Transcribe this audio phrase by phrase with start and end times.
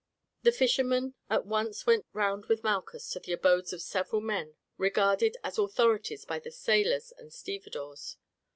[0.41, 5.37] The fisherman at once went round with Malchus to the abodes of several men regarded
[5.43, 8.17] as authorities by the sailors and stevedores.